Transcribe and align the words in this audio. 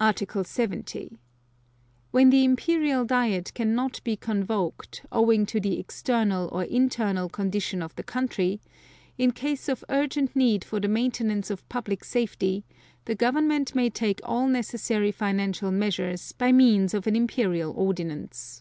Article 0.00 0.44
70. 0.44 1.16
When 2.10 2.28
the 2.28 2.44
Imperial 2.44 3.06
Diet 3.06 3.52
cannot 3.54 4.04
be 4.04 4.14
convoked, 4.14 5.06
owing 5.10 5.46
to 5.46 5.58
the 5.58 5.80
external 5.80 6.50
or 6.52 6.64
internal 6.64 7.30
condition 7.30 7.80
of 7.80 7.96
the 7.96 8.02
country, 8.02 8.60
in 9.16 9.30
case 9.30 9.70
of 9.70 9.82
urgent 9.88 10.36
need 10.36 10.62
for 10.62 10.78
the 10.78 10.88
maintenance 10.88 11.48
of 11.48 11.66
public 11.70 12.04
safety, 12.04 12.66
the 13.06 13.14
Government 13.14 13.74
may 13.74 13.88
take 13.88 14.20
all 14.24 14.46
necessary 14.46 15.10
financial 15.10 15.70
measures, 15.70 16.32
by 16.32 16.52
means 16.52 16.92
of 16.92 17.06
an 17.06 17.16
Imperial 17.16 17.72
Ordinance. 17.74 18.60